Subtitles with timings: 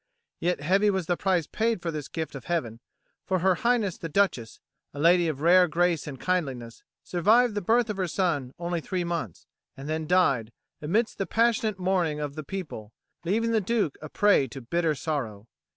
[0.39, 2.79] Yet heavy was the price paid for this gift of Heaven,
[3.23, 4.59] for Her Highness the Duchess,
[4.95, 9.03] a lady of rare grace and kindliness, survived the birth of her son only three
[9.03, 9.45] months,
[9.77, 10.51] and then died,
[10.81, 12.91] amidst the passionate mourning of the people,
[13.25, 15.45] leaving the Duke a prey to bitter sorrow.